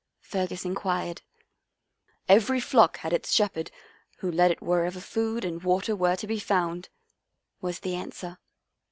Fergus 0.21 0.65
inquired." 0.65 1.21
Every 2.27 2.59
flock 2.59 2.97
had 2.97 3.13
its 3.13 3.31
shepherd, 3.31 3.69
who 4.17 4.31
led 4.31 4.49
it 4.49 4.59
wherever 4.59 4.99
food 4.99 5.45
and 5.45 5.61
water 5.61 5.95
were 5.95 6.15
to 6.15 6.25
be 6.25 6.39
found," 6.39 6.89
was 7.61 7.81
the 7.81 7.93
answer. 7.93 8.39